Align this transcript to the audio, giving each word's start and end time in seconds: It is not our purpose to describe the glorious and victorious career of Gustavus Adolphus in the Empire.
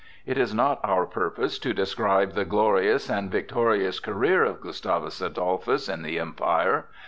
It 0.25 0.35
is 0.39 0.51
not 0.51 0.79
our 0.83 1.05
purpose 1.05 1.59
to 1.59 1.73
describe 1.75 2.31
the 2.33 2.43
glorious 2.43 3.07
and 3.07 3.29
victorious 3.29 3.99
career 3.99 4.43
of 4.43 4.59
Gustavus 4.59 5.21
Adolphus 5.21 5.87
in 5.87 6.01
the 6.01 6.17
Empire. 6.17 6.87